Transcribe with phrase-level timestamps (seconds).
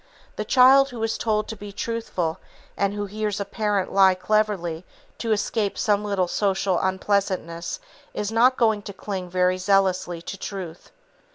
[0.35, 2.39] The child who is told to be truthful
[2.75, 4.83] and who hears a parent lie cleverly
[5.19, 7.79] to escape some little social unpleasantness
[8.11, 10.89] is not going to cling very zealously to truth.